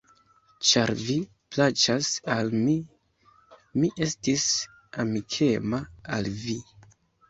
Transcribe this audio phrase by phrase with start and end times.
[0.69, 1.17] Ĉar vi
[1.55, 2.75] plaĉas al mi;
[3.79, 4.51] mi estis
[5.09, 5.87] amikema
[6.19, 6.63] al vi.